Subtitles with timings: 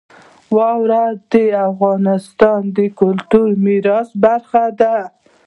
[0.55, 1.33] واوره د
[1.69, 4.95] افغانستان د کلتوري میراث برخه ده.